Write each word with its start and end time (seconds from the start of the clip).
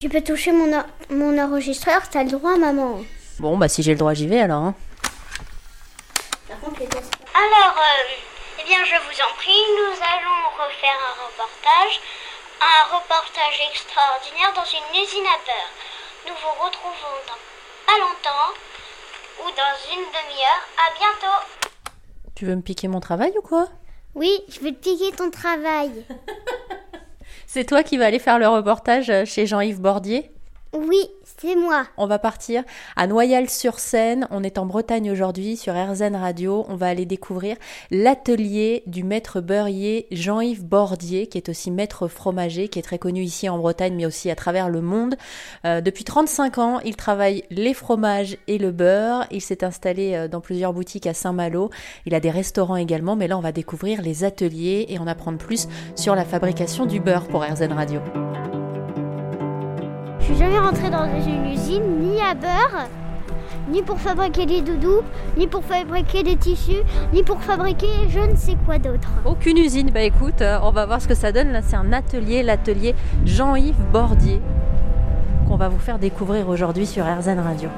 Tu 0.00 0.08
peux 0.08 0.22
toucher 0.22 0.50
mon, 0.52 0.72
or- 0.72 0.86
mon 1.10 1.36
enregistreur, 1.38 2.08
t'as 2.08 2.22
le 2.24 2.30
droit, 2.30 2.56
maman. 2.56 3.02
Bon, 3.38 3.58
bah 3.58 3.68
si 3.68 3.82
j'ai 3.82 3.92
le 3.92 3.98
droit, 3.98 4.14
j'y 4.14 4.26
vais 4.26 4.40
alors. 4.40 4.62
hein. 4.62 4.74
Alors, 6.48 7.76
euh, 7.76 8.08
eh 8.60 8.64
bien, 8.64 8.78
je 8.82 8.96
vous 8.96 9.20
en 9.20 9.34
prie, 9.36 9.60
nous 9.76 9.92
allons 10.00 10.40
refaire 10.56 10.96
un 11.04 11.14
reportage. 11.26 12.00
Un 12.62 12.96
reportage 12.96 13.60
extraordinaire 13.70 14.54
dans 14.56 14.64
une 14.64 15.04
usine 15.04 15.26
à 15.26 15.36
beurre. 15.44 15.72
Nous 16.28 16.32
vous 16.32 16.64
retrouvons 16.64 17.20
dans 17.28 17.40
pas 17.86 17.98
longtemps 18.00 18.56
ou 19.44 19.50
dans 19.50 19.76
une 19.92 20.06
demi-heure. 20.16 20.64
À 20.80 20.96
bientôt. 20.96 21.44
Tu 22.34 22.46
veux 22.46 22.56
me 22.56 22.62
piquer 22.62 22.88
mon 22.88 23.00
travail 23.00 23.34
ou 23.36 23.42
quoi? 23.42 23.68
Oui, 24.14 24.30
je 24.48 24.60
vais 24.60 24.72
te 24.72 24.78
piquer 24.82 25.12
ton 25.14 25.30
travail. 25.30 26.06
C'est 27.52 27.64
toi 27.64 27.82
qui 27.82 27.96
vas 27.96 28.06
aller 28.06 28.20
faire 28.20 28.38
le 28.38 28.46
reportage 28.46 29.10
euh, 29.10 29.24
chez 29.24 29.44
Jean-Yves 29.44 29.80
Bordier? 29.80 30.30
Oui, 30.72 31.00
c'est 31.24 31.56
moi. 31.56 31.84
On 31.96 32.06
va 32.06 32.20
partir 32.20 32.62
à 32.94 33.08
Noyal-sur-Seine. 33.08 34.28
On 34.30 34.44
est 34.44 34.56
en 34.56 34.66
Bretagne 34.66 35.10
aujourd'hui 35.10 35.56
sur 35.56 35.74
RZN 35.74 36.14
Radio. 36.14 36.64
On 36.68 36.76
va 36.76 36.86
aller 36.86 37.06
découvrir 37.06 37.56
l'atelier 37.90 38.84
du 38.86 39.02
maître 39.02 39.40
beurrier 39.40 40.06
Jean-Yves 40.12 40.64
Bordier, 40.64 41.26
qui 41.26 41.38
est 41.38 41.48
aussi 41.48 41.72
maître 41.72 42.06
fromager, 42.06 42.68
qui 42.68 42.78
est 42.78 42.82
très 42.82 43.00
connu 43.00 43.22
ici 43.22 43.48
en 43.48 43.58
Bretagne, 43.58 43.94
mais 43.96 44.06
aussi 44.06 44.30
à 44.30 44.36
travers 44.36 44.68
le 44.68 44.80
monde. 44.80 45.16
Euh, 45.64 45.80
depuis 45.80 46.04
35 46.04 46.58
ans, 46.58 46.78
il 46.84 46.94
travaille 46.94 47.42
les 47.50 47.74
fromages 47.74 48.36
et 48.46 48.58
le 48.58 48.70
beurre. 48.70 49.26
Il 49.32 49.40
s'est 49.40 49.64
installé 49.64 50.14
euh, 50.14 50.28
dans 50.28 50.40
plusieurs 50.40 50.72
boutiques 50.72 51.08
à 51.08 51.14
Saint-Malo. 51.14 51.70
Il 52.06 52.14
a 52.14 52.20
des 52.20 52.30
restaurants 52.30 52.76
également, 52.76 53.16
mais 53.16 53.26
là, 53.26 53.36
on 53.36 53.42
va 53.42 53.50
découvrir 53.50 54.02
les 54.02 54.22
ateliers 54.22 54.86
et 54.88 55.00
en 55.00 55.08
apprendre 55.08 55.38
plus 55.38 55.66
sur 55.96 56.14
la 56.14 56.24
fabrication 56.24 56.86
du 56.86 57.00
beurre 57.00 57.26
pour 57.26 57.42
RZN 57.42 57.72
Radio. 57.72 58.00
Je 60.30 60.36
suis 60.36 60.44
jamais 60.44 60.60
rentrée 60.60 60.90
dans 60.90 61.06
une 61.06 61.44
usine, 61.44 61.82
ni 61.98 62.20
à 62.20 62.34
beurre, 62.34 62.86
ni 63.68 63.82
pour 63.82 63.98
fabriquer 63.98 64.46
des 64.46 64.60
doudous, 64.60 65.02
ni 65.36 65.48
pour 65.48 65.64
fabriquer 65.64 66.22
des 66.22 66.36
tissus, 66.36 66.84
ni 67.12 67.24
pour 67.24 67.42
fabriquer 67.42 67.88
je 68.08 68.20
ne 68.20 68.36
sais 68.36 68.56
quoi 68.64 68.78
d'autre. 68.78 69.08
Aucune 69.24 69.58
usine, 69.58 69.90
bah 69.90 70.02
écoute, 70.02 70.40
euh, 70.40 70.60
on 70.62 70.70
va 70.70 70.86
voir 70.86 71.02
ce 71.02 71.08
que 71.08 71.16
ça 71.16 71.32
donne. 71.32 71.50
Là, 71.50 71.62
c'est 71.62 71.74
un 71.74 71.92
atelier, 71.92 72.44
l'atelier 72.44 72.94
Jean-Yves 73.26 73.74
Bordier, 73.92 74.40
qu'on 75.48 75.56
va 75.56 75.68
vous 75.68 75.80
faire 75.80 75.98
découvrir 75.98 76.48
aujourd'hui 76.48 76.86
sur 76.86 77.04
RZN 77.04 77.40
Radio. 77.40 77.68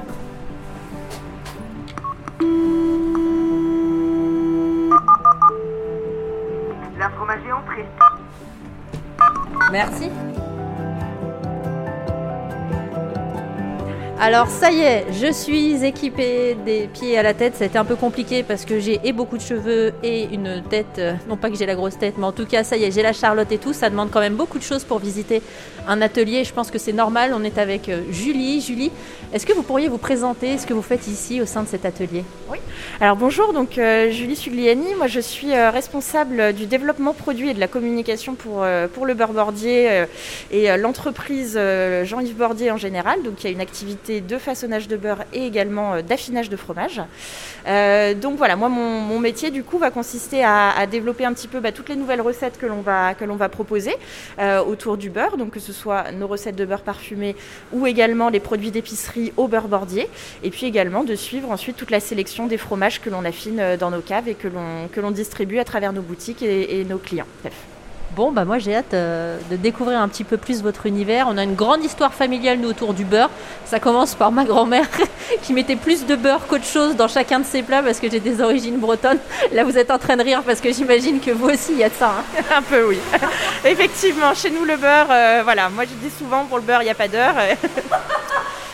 La 6.99 7.09
fromager 7.09 7.51
entrée. 7.51 7.87
Merci. 9.71 10.11
Alors 14.25 14.47
ça 14.47 14.71
y 14.71 14.79
est, 14.79 15.05
je 15.11 15.33
suis 15.33 15.83
équipée 15.83 16.55
des 16.65 16.87
pieds 16.87 17.17
à 17.17 17.23
la 17.23 17.33
tête. 17.33 17.57
Ça 17.57 17.65
a 17.65 17.67
été 17.67 17.77
un 17.77 17.83
peu 17.83 17.97
compliqué 17.97 18.41
parce 18.41 18.63
que 18.63 18.79
j'ai 18.79 19.01
et 19.03 19.11
beaucoup 19.11 19.35
de 19.35 19.41
cheveux 19.41 19.91
et 20.01 20.33
une 20.33 20.63
tête. 20.69 20.97
euh, 20.97 21.11
non 21.27 21.35
pas 21.35 21.49
que 21.49 21.57
j'ai 21.57 21.65
la 21.65 21.75
grosse 21.75 21.97
tête, 21.97 22.13
mais 22.17 22.23
en 22.23 22.31
tout 22.31 22.45
cas 22.45 22.63
ça 22.63 22.77
y 22.77 22.85
est, 22.85 22.91
j'ai 22.91 23.01
la 23.01 23.11
Charlotte 23.11 23.51
et 23.51 23.57
tout. 23.57 23.73
Ça 23.73 23.89
demande 23.89 24.11
quand 24.11 24.21
même 24.21 24.35
beaucoup 24.35 24.59
de 24.59 24.63
choses 24.63 24.85
pour 24.85 24.99
visiter 24.99 25.41
un 25.89 26.01
atelier. 26.01 26.45
Je 26.45 26.53
pense 26.53 26.71
que 26.71 26.77
c'est 26.77 26.93
normal. 26.93 27.33
On 27.35 27.43
est 27.43 27.57
avec 27.57 27.89
euh, 27.89 27.99
Julie. 28.11 28.61
Julie, 28.61 28.91
est-ce 29.33 29.45
que 29.45 29.51
vous 29.51 29.61
pourriez 29.61 29.89
vous 29.89 29.97
présenter 29.97 30.57
ce 30.57 30.65
que 30.65 30.73
vous 30.73 30.81
faites 30.81 31.05
ici 31.07 31.41
au 31.41 31.45
sein 31.45 31.63
de 31.63 31.67
cet 31.67 31.85
atelier? 31.85 32.23
Alors 33.01 33.17
bonjour, 33.17 33.51
donc 33.51 33.77
euh, 33.77 34.09
Julie 34.09 34.37
Sugliani, 34.37 34.95
moi 34.95 35.07
je 35.07 35.19
suis 35.19 35.53
responsable 35.53 36.53
du 36.53 36.65
développement 36.65 37.13
produit 37.13 37.49
et 37.49 37.53
de 37.53 37.59
la 37.59 37.67
communication 37.67 38.35
pour, 38.35 38.65
pour 38.93 39.05
le 39.05 39.15
beurre 39.15 39.33
Bordier 39.33 40.05
et 40.51 40.77
l'entreprise 40.77 41.59
Jean-Yves 42.03 42.37
Bordier 42.37 42.71
en 42.71 42.77
général. 42.77 43.21
Donc 43.23 43.43
il 43.43 43.47
y 43.47 43.49
a 43.49 43.51
une 43.51 43.61
activité 43.61 44.12
de 44.21 44.37
façonnage 44.37 44.87
de 44.87 44.97
beurre 44.97 45.23
et 45.33 45.45
également 45.45 45.93
euh, 45.93 46.01
d'affinage 46.01 46.49
de 46.49 46.55
fromage. 46.55 47.01
Euh, 47.67 48.13
donc 48.13 48.37
voilà, 48.37 48.55
moi 48.55 48.69
mon, 48.69 49.19
métier 49.19 49.51
du 49.51 49.63
coup 49.63 49.77
va 49.77 49.89
consister 49.89 50.43
à, 50.43 50.85
développer 50.85 51.23
un 51.23 51.33
petit 51.33 51.47
peu 51.47 51.61
bah, 51.61 51.71
toutes 51.71 51.87
les 51.87 51.95
nouvelles 51.95 52.19
recettes 52.19 52.57
que 52.57 52.65
l'on 52.65 52.81
va, 52.81 53.49
proposer 53.49 53.95
euh, 54.39 54.61
autour 54.61 54.97
du 54.97 55.09
beurre, 55.09 55.37
donc 55.37 55.51
que 55.51 55.59
ce 55.59 55.71
soit 55.71 56.11
nos 56.11 56.27
recettes 56.27 56.55
de 56.55 56.65
beurre 56.65 56.81
parfumé 56.81 57.35
ou 57.71 57.87
également 57.87 58.29
les 58.29 58.41
produits 58.41 58.71
d'épicerie 58.71 59.31
au 59.37 59.47
beurre 59.47 59.69
Bordier 59.69 60.09
et 60.43 60.49
puis 60.49 60.65
également 60.65 61.03
de 61.03 61.15
suivre 61.15 61.51
ensuite 61.51 61.77
toute 61.77 61.91
la 61.91 62.01
sélection 62.01 62.47
des 62.47 62.57
fromages 62.57 62.99
que 62.99 63.09
l'on 63.09 63.23
affine 63.23 63.77
dans 63.79 63.91
nos 63.91 64.01
caves 64.01 64.27
et 64.27 64.35
que 64.35 64.99
l'on 64.99 65.11
distribue 65.11 65.59
à 65.59 65.63
travers 65.63 65.93
nos 65.93 66.01
boutiques 66.01 66.41
et, 66.41 66.83
nos 66.83 66.97
clients. 66.97 67.27
Bon, 68.15 68.31
bah 68.31 68.45
moi 68.45 68.59
j'ai 68.59 68.75
hâte 68.75 68.93
euh, 68.93 69.39
de 69.49 69.55
découvrir 69.55 69.99
un 69.99 70.07
petit 70.07 70.23
peu 70.23 70.37
plus 70.37 70.61
votre 70.61 70.85
univers. 70.85 71.25
On 71.29 71.37
a 71.37 71.43
une 71.43 71.55
grande 71.55 71.83
histoire 71.83 72.13
familiale 72.13 72.59
nous 72.59 72.69
autour 72.69 72.93
du 72.93 73.05
beurre. 73.05 73.31
Ça 73.65 73.79
commence 73.79 74.13
par 74.13 74.31
ma 74.31 74.43
grand-mère 74.45 74.85
qui 75.41 75.51
mettait 75.51 75.75
plus 75.75 76.05
de 76.05 76.15
beurre 76.15 76.45
qu'autre 76.47 76.65
chose 76.65 76.95
dans 76.95 77.07
chacun 77.07 77.39
de 77.39 77.45
ses 77.45 77.63
plats 77.63 77.81
parce 77.81 77.99
que 77.99 78.11
j'ai 78.11 78.19
des 78.19 78.39
origines 78.39 78.77
bretonnes. 78.77 79.17
Là 79.51 79.63
vous 79.63 79.79
êtes 79.79 79.89
en 79.89 79.97
train 79.97 80.15
de 80.15 80.21
rire 80.21 80.43
parce 80.45 80.61
que 80.61 80.71
j'imagine 80.71 81.19
que 81.21 81.31
vous 81.31 81.47
aussi 81.49 81.71
il 81.71 81.79
y 81.79 81.83
a 81.83 81.89
de 81.89 81.93
ça. 81.95 82.13
hein. 82.19 82.43
Un 82.57 82.61
peu 82.61 82.87
oui. 82.87 82.99
Effectivement, 83.65 84.35
chez 84.35 84.51
nous 84.51 84.63
le 84.63 84.77
beurre, 84.77 85.07
euh, 85.09 85.41
voilà, 85.43 85.69
moi 85.69 85.85
je 85.85 86.07
dis 86.07 86.13
souvent 86.15 86.45
pour 86.45 86.57
le 86.57 86.63
beurre 86.63 86.83
il 86.83 86.85
n'y 86.85 86.91
a 86.91 86.95
pas 86.95 87.07
d'heure. 87.07 87.33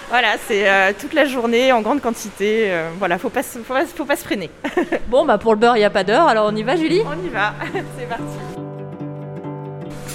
voilà, 0.09 0.29
c'est 0.49 0.67
euh, 0.69 0.91
toute 0.99 1.13
la 1.13 1.23
journée 1.23 1.71
en 1.71 1.79
grande 1.79 2.01
quantité. 2.01 2.65
euh, 2.71 2.89
voilà, 2.99 3.17
faut 3.17 3.29
pas, 3.29 3.43
faut 3.43 3.59
pas, 3.73 3.85
faut 3.85 4.03
pas 4.05 4.17
se 4.17 4.23
freiner. 4.25 4.49
Bon, 5.07 5.23
bah 5.23 5.37
pour 5.37 5.53
le 5.53 5.59
beurre 5.59 5.77
il 5.77 5.79
n'y 5.79 5.85
a 5.85 5.89
pas 5.89 6.03
d'heure. 6.03 6.27
Alors 6.27 6.49
on 6.51 6.55
y 6.57 6.63
va 6.63 6.75
Julie? 6.75 7.01
On 7.05 7.25
y 7.25 7.29
va, 7.29 7.53
c'est 7.97 8.05
parti. 8.09 8.58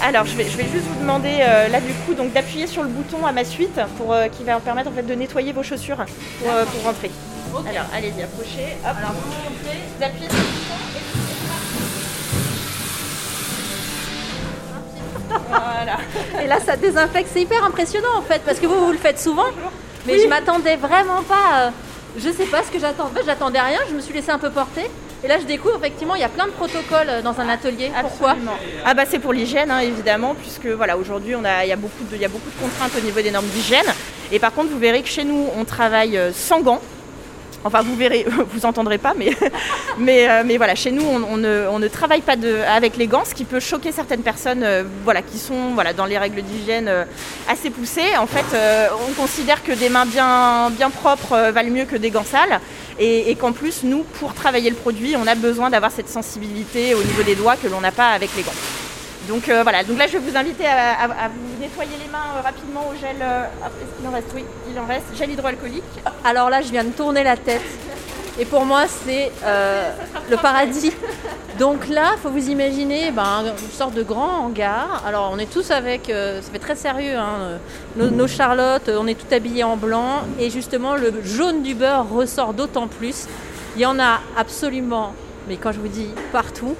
Alors, 0.05 0.23
je 0.27 0.35
vais, 0.37 0.43
je 0.43 0.55
vais 0.55 0.67
juste 0.71 0.85
vous 0.85 1.01
demander 1.01 1.39
euh, 1.39 1.67
là 1.67 1.81
du 1.81 1.91
coup 1.91 2.13
donc 2.13 2.31
d'appuyer 2.31 2.67
sur 2.67 2.83
le 2.83 2.89
bouton 2.89 3.25
à 3.25 3.31
ma 3.31 3.43
suite 3.43 3.79
pour 3.97 4.13
euh, 4.13 4.27
qui 4.27 4.43
va 4.43 4.53
vous 4.57 4.61
permettre 4.63 4.87
en 4.87 4.93
fait 4.93 5.01
de 5.01 5.15
nettoyer 5.15 5.51
vos 5.51 5.63
chaussures 5.63 5.95
pour, 5.95 6.53
euh, 6.53 6.63
pour 6.65 6.83
rentrer. 6.83 7.09
Alors, 7.67 7.85
allez-y, 7.91 8.21
approchez. 8.21 8.77
Hop. 8.85 8.95
Alors, 8.99 9.13
vous 9.13 9.31
montez, 9.31 9.79
vous 9.97 10.03
appuyez 10.05 10.29
sur 10.29 10.37
le 10.37 10.43
bouton 10.43 10.75
et 10.95 11.01
voilà. 15.49 15.97
Et 16.43 16.47
là 16.47 16.59
ça 16.59 16.75
désinfecte. 16.75 17.31
C'est 17.33 17.41
hyper 17.41 17.63
impressionnant 17.63 18.15
en 18.15 18.21
fait 18.21 18.43
parce 18.45 18.59
que 18.59 18.67
vous 18.67 18.85
vous 18.85 18.91
le 18.91 18.99
faites 18.99 19.19
souvent. 19.19 19.47
Mais 20.05 20.19
je 20.19 20.27
m'attendais 20.27 20.75
vraiment 20.75 21.23
pas. 21.27 21.71
je 22.15 22.29
sais 22.29 22.45
pas 22.45 22.61
ce 22.61 22.69
que 22.69 22.77
j'attendais. 22.77 23.09
En 23.09 23.13
fait, 23.15 23.25
j'attendais 23.25 23.59
rien. 23.59 23.79
Je 23.89 23.95
me 23.95 24.01
suis 24.01 24.13
laissée 24.13 24.29
un 24.29 24.37
peu 24.37 24.51
porter. 24.51 24.87
Et 25.25 25.27
là 25.27 25.39
je 25.39 25.45
découvre 25.45 25.77
effectivement 25.77 26.13
il 26.13 26.21
y 26.21 26.23
a 26.23 26.29
plein 26.29 26.45
de 26.45 26.51
protocoles 26.51 27.09
euh, 27.09 27.21
dans 27.23 27.39
un 27.39 27.49
atelier. 27.49 27.89
Pourquoi 27.99 28.29
Absolument. 28.31 28.57
Ah 28.85 28.93
bah 28.93 29.05
c'est 29.09 29.17
pour 29.17 29.33
l'hygiène 29.33 29.71
hein, 29.71 29.79
évidemment 29.79 30.35
puisque 30.35 30.67
voilà 30.67 30.97
aujourd'hui 30.97 31.33
on 31.33 31.43
a 31.43 31.65
il 31.65 31.69
y 31.69 31.71
a 31.71 31.75
beaucoup 31.75 32.03
de 32.03 32.15
il 32.15 32.21
y 32.21 32.25
a 32.25 32.27
beaucoup 32.27 32.51
de 32.51 32.61
contraintes 32.61 32.91
au 32.95 33.03
niveau 33.03 33.19
des 33.21 33.31
normes 33.31 33.47
d'hygiène 33.47 33.87
et 34.31 34.37
par 34.37 34.53
contre 34.53 34.69
vous 34.69 34.77
verrez 34.77 35.01
que 35.01 35.07
chez 35.09 35.23
nous 35.23 35.49
on 35.57 35.65
travaille 35.65 36.15
euh, 36.15 36.31
sans 36.31 36.61
gants. 36.61 36.79
Enfin 37.65 37.81
vous 37.81 37.95
verrez 37.95 38.25
vous 38.53 38.65
entendrez 38.65 38.99
pas 38.99 39.13
euh, 39.99 40.43
mais 40.45 40.57
voilà 40.57 40.75
chez 40.75 40.91
nous 40.91 41.03
on, 41.03 41.37
ne, 41.37 41.87
travaille 41.87 42.21
pas 42.21 42.35
avec 42.67 42.95
les 42.95 43.07
gants 43.07 43.25
ce 43.25 43.33
qui 43.33 43.43
peut 43.43 43.59
choquer 43.59 43.91
certaines 43.91 44.21
personnes 44.21 44.63
euh, 44.63 44.83
voilà 45.03 45.23
qui 45.23 45.39
sont 45.39 45.71
voilà 45.73 45.91
dans 45.93 46.05
les 46.05 46.17
règles 46.17 46.43
d'hygiène 46.43 46.87
euh, 46.87 47.05
assez 47.49 47.71
poussées. 47.71 48.15
En 48.17 48.27
fait 48.27 48.45
on 49.09 49.13
considère 49.13 49.63
que 49.63 49.71
des 49.71 49.89
mains 49.89 50.05
bien 50.05 50.89
propres 50.91 51.51
valent 51.51 51.71
mieux 51.71 51.85
que 51.85 51.95
des 51.95 52.11
gants 52.11 52.23
sales 52.23 52.59
et 52.99 53.35
qu'en 53.35 53.51
plus 53.51 53.83
nous 53.83 54.03
pour 54.19 54.33
travailler 54.35 54.69
le 54.69 54.75
produit 54.75 55.15
on 55.17 55.25
a 55.25 55.35
besoin 55.35 55.71
d'avoir 55.71 55.91
cette 55.91 56.09
sensibilité 56.09 56.93
au 56.93 57.03
niveau 57.03 57.23
des 57.23 57.35
doigts 57.35 57.55
que 57.55 57.67
l'on 57.67 57.81
n'a 57.81 57.91
pas 57.91 58.09
avec 58.11 58.29
les 58.37 58.43
gants. 58.43 58.84
Donc 59.27 59.49
euh, 59.49 59.63
voilà, 59.63 59.83
donc 59.83 59.97
là 59.97 60.05
je 60.07 60.13
vais 60.13 60.29
vous 60.29 60.37
inviter 60.37 60.67
à, 60.67 61.07
vous 61.27 61.61
nettoyer 61.61 61.97
les 62.03 62.11
mains 62.11 62.37
euh, 62.37 62.41
rapidement 62.41 62.87
au 62.91 62.95
gel. 62.99 63.15
euh, 63.21 63.45
Est-ce 63.65 63.97
qu'il 63.97 64.07
en 64.07 64.11
reste? 64.11 64.27
Oui, 64.35 64.45
il 64.71 64.79
en 64.79 64.85
reste. 64.85 65.05
Gel 65.17 65.31
hydroalcoolique. 65.31 65.83
Alors 66.23 66.49
là, 66.49 66.61
je 66.61 66.69
viens 66.69 66.83
de 66.83 66.91
tourner 66.91 67.23
la 67.23 67.35
tête. 67.35 67.63
Et 68.37 68.45
pour 68.45 68.65
moi, 68.65 68.83
c'est 68.87 69.31
euh, 69.43 69.91
le 70.29 70.37
paradis. 70.37 70.91
Donc 71.57 71.87
là, 71.87 72.15
faut 72.21 72.29
vous 72.29 72.49
imaginer 72.49 73.09
ben, 73.11 73.45
une 73.47 73.71
sorte 73.71 73.93
de 73.93 74.03
grand 74.03 74.45
hangar. 74.45 75.01
Alors, 75.07 75.31
on 75.33 75.39
est 75.39 75.49
tous 75.49 75.71
avec, 75.71 76.07
ça 76.07 76.51
fait 76.51 76.59
très 76.59 76.75
sérieux, 76.75 77.15
hein, 77.15 77.57
nos, 77.95 78.09
nos 78.09 78.27
charlottes, 78.27 78.89
on 78.89 79.07
est 79.07 79.15
tout 79.15 79.33
habillés 79.33 79.63
en 79.63 79.77
blanc. 79.77 80.23
Et 80.37 80.49
justement, 80.49 80.95
le 80.95 81.13
jaune 81.23 81.63
du 81.63 81.75
beurre 81.75 82.09
ressort 82.09 82.53
d'autant 82.53 82.87
plus. 82.87 83.25
Il 83.77 83.81
y 83.81 83.85
en 83.85 83.99
a 83.99 84.19
absolument, 84.37 85.13
mais 85.47 85.55
quand 85.55 85.71
je 85.71 85.79
vous 85.79 85.87
dis 85.87 86.09
partout. 86.33 86.75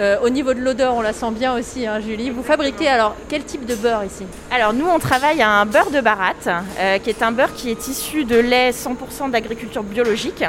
Euh, 0.00 0.16
au 0.22 0.30
niveau 0.30 0.54
de 0.54 0.60
l'odeur, 0.60 0.94
on 0.94 1.02
la 1.02 1.12
sent 1.12 1.30
bien 1.32 1.54
aussi, 1.54 1.86
hein, 1.86 2.00
Julie. 2.00 2.30
Vous 2.30 2.42
fabriquez 2.42 2.88
alors 2.88 3.14
quel 3.28 3.44
type 3.44 3.66
de 3.66 3.74
beurre 3.74 4.02
ici 4.04 4.24
Alors 4.50 4.72
nous 4.72 4.86
on 4.86 4.98
travaille 4.98 5.42
à 5.42 5.50
un 5.50 5.66
beurre 5.66 5.90
de 5.90 6.00
baratte, 6.00 6.48
euh, 6.78 6.96
qui 6.98 7.10
est 7.10 7.22
un 7.22 7.32
beurre 7.32 7.52
qui 7.52 7.70
est 7.70 7.86
issu 7.86 8.24
de 8.24 8.38
lait 8.38 8.70
100% 8.70 9.30
d'agriculture 9.30 9.82
biologique, 9.82 10.42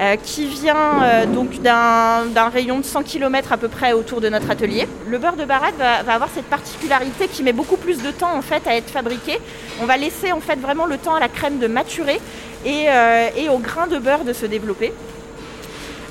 euh, 0.00 0.16
qui 0.22 0.46
vient 0.46 1.02
euh, 1.02 1.24
donc 1.24 1.62
d'un 1.62 2.48
rayon 2.52 2.80
de 2.80 2.84
100 2.84 3.04
km 3.04 3.52
à 3.52 3.56
peu 3.56 3.68
près 3.68 3.94
autour 3.94 4.20
de 4.20 4.28
notre 4.28 4.50
atelier. 4.50 4.86
Le 5.08 5.16
beurre 5.16 5.36
de 5.36 5.46
baratte 5.46 5.78
va, 5.78 6.12
avoir 6.12 6.28
cette 6.34 6.50
particularité 6.50 7.26
qui 7.26 7.42
met 7.42 7.54
beaucoup 7.54 7.78
plus 7.78 8.02
de 8.02 8.10
temps 8.10 8.36
en 8.36 8.42
fait 8.42 8.66
à 8.66 8.76
être 8.76 8.90
fabriqué. 8.90 9.38
On 9.80 9.86
va 9.86 9.96
laisser 9.96 10.30
en 10.30 10.40
fait 10.40 10.60
vraiment 10.60 10.84
le 10.84 10.98
temps 10.98 11.14
à 11.14 11.20
la 11.20 11.28
crème 11.28 11.58
de 11.58 11.68
maturer 11.68 12.20
et, 12.66 12.88
et 13.36 13.48
au 13.48 13.56
grain 13.56 13.86
de 13.86 13.98
beurre 13.98 14.24
de 14.24 14.34
se 14.34 14.44
développer. 14.44 14.92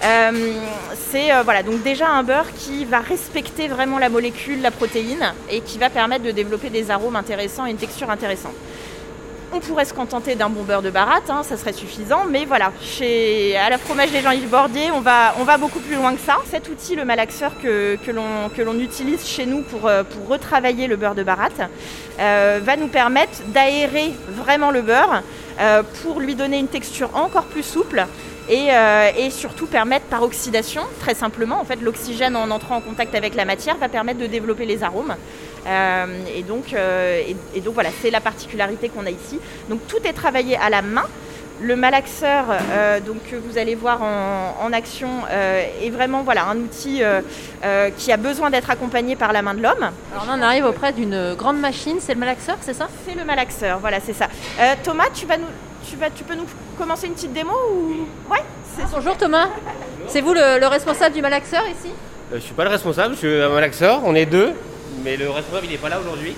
C'est 0.02 1.44
voilà, 1.44 1.64
donc 1.64 1.84
déjà 1.84 2.10
un 2.10 2.24
beurre 2.24 2.54
qui 2.58 2.86
va 2.86 3.00
respecter 3.00 3.68
vraiment 3.68 4.00
la 4.00 4.10
molécule, 4.10 4.62
la 4.62 4.72
protéine, 4.72 5.34
et 5.50 5.62
qui 5.62 5.78
va 5.78 5.90
permettre 5.90 6.24
de 6.24 6.32
développer 6.32 6.70
des 6.70 6.92
arômes 6.92 7.16
intéressants 7.16 7.66
et 7.66 7.72
une 7.72 7.78
texture 7.78 8.10
intéressante. 8.10 8.54
On 9.52 9.60
pourrait 9.60 9.86
se 9.86 9.96
contenter 9.96 10.36
d'un 10.36 10.50
bon 10.50 10.62
beurre 10.62 10.84
de 10.84 10.92
baratte, 10.92 11.32
hein, 11.32 11.42
ça 11.42 11.58
serait 11.58 11.74
suffisant, 11.74 12.26
mais 12.30 12.46
voilà, 12.46 12.72
chez, 12.82 13.58
à 13.58 13.72
la 13.72 13.80
fromage 13.80 14.12
des 14.12 14.22
Jean-Yves 14.22 14.48
Bordier, 14.48 14.92
on 14.92 15.02
va, 15.02 15.34
on 15.40 15.44
va 15.44 15.58
beaucoup 15.58 15.80
plus 15.80 15.96
loin 15.96 16.14
que 16.14 16.20
ça. 16.20 16.38
Cet 16.52 16.70
outil, 16.70 16.96
le 16.96 17.04
malaxeur 17.04 17.54
que, 17.60 17.98
l'on 18.12 18.80
utilise 18.80 19.26
chez 19.26 19.48
nous 19.48 19.64
pour, 19.64 19.88
euh, 19.88 20.04
pour 20.04 20.28
retravailler 20.28 20.86
le 20.86 20.98
beurre 20.98 21.16
de 21.16 21.24
baratte, 21.24 21.62
euh, 22.20 22.60
va 22.64 22.76
nous 22.76 22.90
permettre 22.90 23.40
d'aérer 23.48 24.12
vraiment 24.28 24.70
le 24.70 24.84
beurre 24.84 25.24
euh, 25.60 25.82
pour 26.04 26.20
lui 26.20 26.36
donner 26.36 26.60
une 26.60 26.68
texture 26.68 27.10
encore 27.16 27.46
plus 27.46 27.64
souple 27.64 28.06
et, 28.50 28.70
et, 29.18 29.30
surtout 29.30 29.68
permettre 29.68 30.06
par 30.06 30.24
oxydation, 30.24 30.82
très 31.00 31.14
simplement, 31.14 31.60
en 31.60 31.66
fait 31.66 31.82
l'oxygène 31.82 32.36
en 32.36 32.50
entrant 32.50 32.78
en 32.78 32.82
contact 32.82 33.16
avec 33.16 33.36
la 33.36 33.46
matière 33.46 33.78
va 33.78 33.90
permettre 33.90 34.20
de 34.20 34.28
développer 34.28 34.66
les 34.66 34.84
arômes. 34.84 35.16
Euh, 35.68 36.06
et, 36.36 36.44
donc, 36.44 36.74
euh, 36.74 37.22
et, 37.54 37.62
donc 37.62 37.74
voilà, 37.74 37.90
c'est 38.02 38.12
la 38.12 38.22
particularité 38.22 38.90
qu'on 38.90 39.06
a 39.06 39.12
ici. 39.12 39.40
Donc 39.70 39.80
tout 39.88 40.00
est 40.06 40.14
travaillé 40.14 40.58
à 40.58 40.70
la 40.70 40.82
main. 40.82 41.06
Le 41.62 41.76
malaxeur, 41.76 42.46
euh, 42.50 43.02
donc, 43.02 43.18
que 43.30 43.36
vous 43.36 43.58
allez 43.58 43.76
voir 43.76 44.02
en, 44.02 44.72
action, 44.72 45.10
est 45.30 45.90
vraiment 45.90 46.24
voilà, 46.24 46.46
un 46.46 46.58
outil 46.58 47.02
qui 47.98 48.12
a 48.14 48.18
besoin 48.18 48.50
d'être 48.50 48.70
accompagné 48.70 49.18
par 49.18 49.34
la 49.34 49.42
main 49.42 49.54
de 49.54 49.62
l'homme. 49.62 49.92
Alors 50.14 50.26
là, 50.26 50.36
on 50.38 50.42
arrive 50.42 50.64
auprès 50.64 50.94
d'une 50.94 51.34
grande 51.34 51.60
machine, 51.60 51.98
c'est 52.00 52.14
le 52.14 52.20
malaxeur, 52.22 52.56
c'est 52.62 52.74
ça? 52.74 52.88
C'est 53.06 53.14
le 53.14 53.26
malaxeur, 53.26 53.80
voilà, 53.80 54.00
c'est 54.00 54.14
ça. 54.14 54.30
Thomas, 54.84 55.10
tu, 55.14 55.26
vas 55.26 55.36
nous, 55.36 55.48
tu, 55.88 55.96
vas, 55.96 56.10
tu 56.10 56.24
peux 56.24 56.36
nous 56.36 56.46
commencer 56.78 57.08
une 57.08 57.14
petite 57.14 57.34
démo 57.34 57.54
ou... 57.72 58.08
Ouais 58.32 58.44
Bonjour 58.92 59.18
Thomas, 59.18 59.50
c'est 60.08 60.22
vous 60.22 60.34
le, 60.34 60.60
le, 60.60 60.68
responsable 60.68 61.14
du 61.14 61.22
malaxeur 61.22 61.64
ici? 61.68 61.92
Je 62.32 62.36
ne 62.36 62.40
suis 62.40 62.54
pas 62.54 62.64
le 62.64 62.70
responsable, 62.70 63.16
je 63.16 63.20
suis 63.20 63.42
un 63.42 63.50
malaxeur, 63.50 64.02
on 64.06 64.16
est 64.16 64.26
deux 64.26 64.54
mais 65.04 65.18
le 65.18 65.30
responsable 65.30 65.66
il 65.66 65.72
n'est 65.72 65.78
pas 65.78 65.90
là 65.90 66.00
aujourd'hui. 66.00 66.36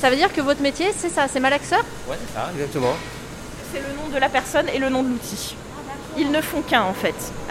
Ça 0.00 0.10
veut 0.10 0.16
dire 0.16 0.32
que 0.32 0.40
votre 0.40 0.62
métier 0.62 0.92
c'est 0.96 1.08
ça, 1.08 1.26
c'est 1.28 1.40
malaxeur? 1.40 1.84
Ouais 2.08 2.16
c'est 2.26 2.34
ça, 2.34 2.50
exactement. 2.54 2.94
C'est 3.72 3.80
le 3.80 3.96
nom 3.96 4.08
de 4.12 4.18
la 4.18 4.28
personne 4.28 4.68
et 4.72 4.78
le 4.78 4.88
nom 4.88 5.02
de 5.02 5.08
l'outil. 5.08 5.56
Ils 6.18 6.30
ne 6.30 6.40
font 6.40 6.62
qu'un 6.62 6.82
en 6.82 6.94
fait. 6.94 7.14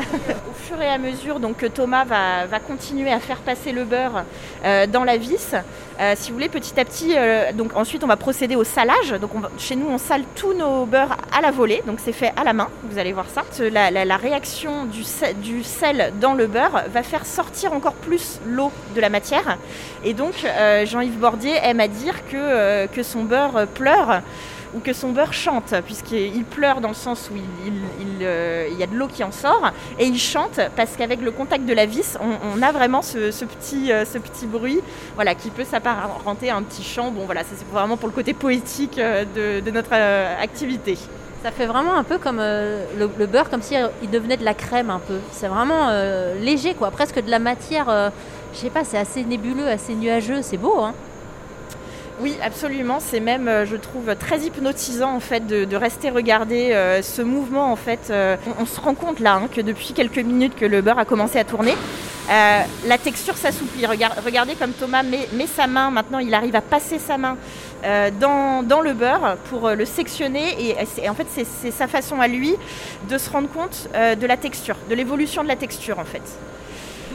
Au 0.49 0.53
fur 0.53 0.81
et 0.81 0.89
à 0.89 0.97
mesure 0.97 1.39
donc, 1.39 1.57
que 1.57 1.67
Thomas 1.67 2.03
va, 2.03 2.59
continuer 2.59 3.11
à 3.11 3.19
faire 3.19 3.37
passer 3.37 3.71
le 3.71 3.83
beurre 3.83 4.23
euh, 4.63 4.87
dans 4.87 5.03
la 5.03 5.17
vis, 5.17 5.53
euh, 5.99 6.13
si 6.15 6.29
vous 6.29 6.35
voulez, 6.35 6.49
petit 6.49 6.79
à 6.79 6.85
petit, 6.85 7.13
euh, 7.15 7.51
donc 7.51 7.75
ensuite 7.75 8.03
on 8.03 8.07
va 8.07 8.17
procéder 8.17 8.55
au 8.55 8.63
salage. 8.63 9.11
Donc 9.21 9.31
chez 9.59 9.75
nous 9.75 9.87
on 9.87 9.99
sale 9.99 10.23
tous 10.35 10.53
nos 10.53 10.85
beurres 10.85 11.17
à 11.31 11.41
la 11.41 11.51
volée, 11.51 11.83
donc 11.85 11.99
c'est 12.03 12.11
fait 12.11 12.33
à 12.35 12.43
la 12.43 12.53
main, 12.53 12.69
vous 12.83 12.97
allez 12.97 13.13
voir 13.13 13.27
ça. 13.29 13.43
La, 13.71 14.17
réaction 14.17 14.85
du 14.85 15.03
sel, 15.03 15.37
du 15.39 15.63
sel, 15.63 16.13
dans 16.19 16.33
le 16.33 16.47
beurre 16.47 16.85
va 16.89 17.03
faire 17.03 17.25
sortir 17.25 17.73
encore 17.73 17.93
plus 17.93 18.39
l'eau 18.47 18.71
de 18.95 19.01
la 19.01 19.09
matière. 19.09 19.57
Et 20.03 20.13
donc 20.13 20.33
Jean-Yves 20.85 21.19
Bordier 21.19 21.55
aime 21.61 21.79
à 21.79 21.87
dire 21.87 22.27
que, 22.31 22.87
que 22.87 23.03
son 23.03 23.23
beurre 23.23 23.67
pleure 23.67 24.21
ou 24.75 24.79
que 24.79 24.93
son 24.93 25.11
beurre 25.11 25.33
chante, 25.33 25.73
puisqu'il 25.85 26.43
pleure 26.43 26.81
dans 26.81 26.89
le 26.89 26.95
sens 26.95 27.29
où 27.31 27.37
euh, 28.21 28.67
il, 28.71 28.77
y 28.77 28.83
a 28.83 28.87
de 28.87 28.95
l'eau 28.95 29.07
qui 29.07 29.23
en 29.23 29.31
sort, 29.31 29.71
et 29.97 30.05
il 30.05 30.19
chante 30.19 30.59
parce 30.75 30.95
qu'avec 30.97 31.21
le 31.21 31.31
contact 31.31 31.65
de 31.65 31.73
la 31.73 31.85
vis, 31.85 32.17
on, 32.21 32.61
a 32.61 32.71
vraiment 32.71 33.01
ce, 33.01 33.45
petit, 33.45 33.91
euh, 33.91 34.03
ce 34.05 34.17
petit 34.17 34.45
bruit 34.45 34.81
voilà, 35.15 35.33
qui 35.33 35.49
peut 35.49 35.63
s'apparenter 35.63 36.49
à 36.49 36.57
un 36.57 36.63
petit 36.63 36.83
chant. 36.83 37.11
Bon 37.11 37.25
voilà, 37.25 37.41
c'est 37.43 37.65
vraiment 37.71 37.95
pour 37.95 38.09
le 38.09 38.13
côté 38.13 38.33
poétique 38.33 38.99
euh, 38.99 39.23
de, 39.61 39.71
notre 39.71 39.93
activité. 39.93 40.97
Ça 41.43 41.51
fait 41.51 41.65
vraiment 41.65 41.95
un 41.95 42.03
peu 42.03 42.17
comme 42.17 42.37
le, 42.39 43.25
beurre, 43.27 43.49
comme 43.49 43.61
si 43.61 43.75
il 44.01 44.09
devenait 44.09 44.37
de 44.37 44.43
la 44.43 44.53
crème 44.53 44.89
un 44.89 44.99
peu. 44.99 45.19
C'est 45.31 45.47
vraiment 45.47 45.91
léger, 46.39 46.73
quoi, 46.73 46.91
presque 46.91 47.23
de 47.23 47.29
la 47.29 47.39
matière. 47.39 48.11
je 48.53 48.57
sais 48.57 48.69
pas, 48.69 48.83
c'est 48.83 48.97
assez 48.97 49.23
nébuleux, 49.23 49.67
assez 49.67 49.93
nuageux, 49.93 50.41
c'est 50.41 50.57
beau, 50.57 50.79
hein 50.79 50.93
oui, 52.21 52.37
absolument. 52.41 52.99
C'est 52.99 53.19
même, 53.19 53.47
euh, 53.47 53.65
je 53.65 53.75
trouve, 53.75 54.15
très 54.15 54.39
hypnotisant 54.39 55.13
en 55.13 55.19
fait 55.19 55.45
de, 55.45 55.75
rester 55.75 56.09
regarder 56.09 56.71
euh, 56.71 57.01
ce 57.01 57.21
mouvement. 57.21 57.71
En 57.71 57.75
fait, 57.75 58.07
euh, 58.09 58.37
on, 58.59 58.65
se 58.65 58.79
rend 58.79 58.93
compte 58.93 59.19
là 59.19 59.35
hein, 59.35 59.49
que 59.53 59.59
depuis 59.59 59.93
quelques 59.93 60.19
minutes 60.19 60.55
que 60.55 60.65
le 60.65 60.81
beurre 60.81 60.99
a 60.99 61.05
commencé 61.05 61.39
à 61.39 61.43
tourner, 61.43 61.73
la 62.29 62.97
texture 62.97 63.37
s'assouplit. 63.37 63.85
regardez 63.85 64.55
comme 64.55 64.71
Thomas 64.71 65.03
met, 65.03 65.27
sa 65.47 65.67
main. 65.67 65.91
Maintenant, 65.91 66.19
il 66.19 66.33
arrive 66.33 66.55
à 66.55 66.61
passer 66.61 66.97
sa 66.97 67.17
main 67.17 67.37
dans, 67.83 68.81
le 68.81 68.93
beurre 68.93 69.37
pour 69.49 69.69
le 69.69 69.85
sectionner. 69.85 70.75
Et, 70.99 71.09
en 71.09 71.13
fait, 71.13 71.27
c'est 71.29 71.71
sa 71.71 71.87
façon 71.87 72.19
à 72.19 72.27
lui 72.27 72.55
de 73.09 73.17
se 73.19 73.29
rendre 73.29 73.49
compte 73.49 73.89
de 73.93 74.25
la 74.25 74.37
texture, 74.37 74.77
de 74.89 74.95
l'évolution 74.95 75.43
de 75.43 75.47
la 75.47 75.55
texture 75.55 75.99
en 75.99 76.05
fait 76.05 76.23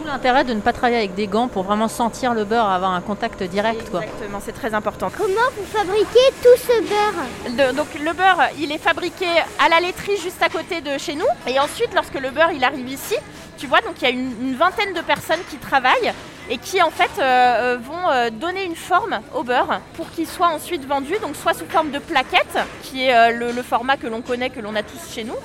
l'intérêt 0.06 0.44
de 0.44 0.54
ne 0.54 0.60
pas 0.60 0.72
travailler 0.72 0.98
avec 0.98 1.14
des 1.14 1.26
gants 1.26 1.48
pour 1.48 1.62
vraiment 1.62 1.88
sentir 1.88 2.34
le 2.34 2.44
beurre, 2.44 2.68
avoir 2.68 2.92
un 2.92 3.00
contact 3.00 3.42
direct. 3.42 3.80
Exactement, 3.80 4.40
c'est 4.44 4.52
très 4.52 4.74
important. 4.74 5.10
Comment 5.16 5.48
vous 5.56 5.64
fabriquez 5.66 6.26
tout 6.42 6.56
ce 6.56 7.56
beurre 7.56 7.72
Donc 7.74 7.86
le 7.94 8.12
beurre, 8.12 8.48
il 8.58 8.72
est 8.72 8.78
fabriqué 8.78 9.26
à 9.58 9.68
la 9.68 9.80
laiterie 9.80 10.16
juste 10.22 10.42
à 10.42 10.48
côté 10.48 10.80
de 10.80 10.98
chez 10.98 11.14
nous. 11.14 11.26
Et 11.46 11.58
ensuite, 11.60 11.94
lorsque 11.94 12.18
le 12.18 12.30
beurre 12.30 12.52
il 12.52 12.64
arrive 12.64 12.88
ici, 12.88 13.16
tu 13.60 13.66
vois, 13.66 13.80
donc 13.82 14.00
il 14.00 14.04
y 14.04 14.06
a 14.06 14.10
une, 14.10 14.54
vingtaine 14.54 14.94
de 14.94 15.00
personnes 15.00 15.40
qui 15.50 15.56
travaillent 15.56 16.12
et 16.48 16.58
qui 16.58 16.82
en 16.82 16.90
fait 16.90 17.10
euh, 17.18 17.22
euh, 17.22 17.78
vont 17.78 18.10
euh, 18.10 18.30
donner 18.30 18.64
une 18.64 18.74
forme 18.74 19.20
au 19.34 19.42
beurre 19.44 19.80
pour 19.94 20.10
qu'il 20.10 20.26
soit 20.26 20.48
ensuite 20.48 20.86
vendu, 20.86 21.14
donc 21.22 21.36
soit 21.36 21.54
sous 21.54 21.66
forme 21.66 21.90
de 21.90 21.98
plaquette, 21.98 22.58
qui 22.82 23.04
est 23.04 23.32
le 23.32 23.62
format 23.62 23.96
que 23.96 24.06
l'on 24.06 24.22
connaît, 24.22 24.50
que 24.50 24.60
l'on 24.60 24.74
a 24.74 24.82
tous 24.82 25.12
chez 25.12 25.24
nous, 25.24 25.36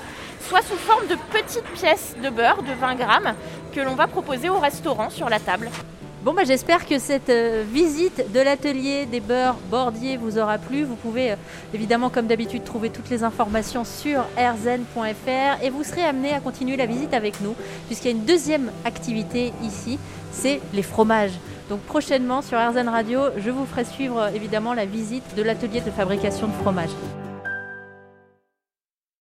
soit 0.48 0.62
sous 0.62 0.76
forme 0.76 1.06
de 1.08 1.16
petites 1.32 1.64
pièces 1.74 2.14
de 2.22 2.30
beurre 2.30 2.62
de 2.62 2.72
20 2.72 2.94
grammes 2.94 3.34
que 3.74 3.80
l'on 3.80 3.94
va 3.94 4.06
proposer 4.06 4.48
au 4.48 4.58
restaurant 4.58 5.10
sur 5.10 5.28
la 5.28 5.40
table. 5.40 5.70
Bon, 6.22 6.34
bah, 6.34 6.42
j'espère 6.44 6.86
que 6.86 6.98
cette 6.98 7.30
euh, 7.30 7.64
visite 7.68 8.32
de 8.32 8.40
l'atelier 8.40 9.06
des 9.06 9.20
beurres 9.20 9.58
bordiers 9.70 10.16
vous 10.16 10.38
aura 10.38 10.58
plu. 10.58 10.82
Vous 10.82 10.96
pouvez 10.96 11.32
euh, 11.32 11.36
évidemment, 11.72 12.10
comme 12.10 12.26
d'habitude, 12.26 12.64
trouver 12.64 12.90
toutes 12.90 13.10
les 13.10 13.22
informations 13.22 13.84
sur 13.84 14.24
rzen.fr 14.36 15.62
et 15.62 15.70
vous 15.70 15.84
serez 15.84 16.02
amené 16.02 16.32
à 16.32 16.40
continuer 16.40 16.76
la 16.76 16.86
visite 16.86 17.14
avec 17.14 17.40
nous, 17.40 17.54
puisqu'il 17.86 18.06
y 18.06 18.14
a 18.14 18.16
une 18.16 18.24
deuxième 18.24 18.72
activité 18.84 19.52
ici, 19.62 19.98
c'est 20.32 20.60
les 20.74 20.82
fromages. 20.82 21.38
Donc 21.68 21.80
prochainement 21.80 22.42
sur 22.42 22.58
RZN 22.58 22.88
Radio, 22.88 23.20
je 23.38 23.50
vous 23.50 23.66
ferai 23.66 23.84
suivre 23.84 24.28
évidemment 24.34 24.74
la 24.74 24.84
visite 24.84 25.36
de 25.36 25.42
l'atelier 25.42 25.80
de 25.80 25.90
fabrication 25.90 26.46
de 26.48 26.52
fromage. 26.54 26.90